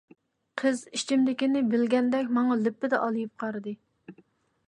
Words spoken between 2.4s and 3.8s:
لەپپىدە ئالىيىپ قارىدى.